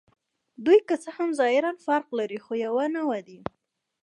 [0.65, 3.39] دوی که څه هم ظاهراً فرق لري، خو یوه نوعه دي.